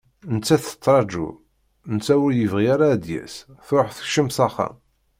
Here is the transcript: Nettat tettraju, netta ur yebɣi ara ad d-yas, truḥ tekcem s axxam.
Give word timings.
Nettat 0.33 0.63
tettraju, 0.69 1.27
netta 1.93 2.13
ur 2.25 2.31
yebɣi 2.35 2.65
ara 2.73 2.85
ad 2.95 3.01
d-yas, 3.05 3.35
truḥ 3.67 3.89
tekcem 3.97 4.29
s 4.35 4.37
axxam. 4.47 4.75